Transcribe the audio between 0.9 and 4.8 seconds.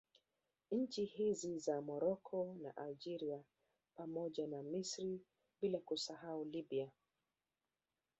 hizi za Morocco na Algeria pamoja na